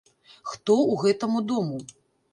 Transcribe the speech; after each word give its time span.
Хто 0.53 0.75
ў 0.85 0.93
гэтаму 1.03 1.39
дому! 1.53 1.77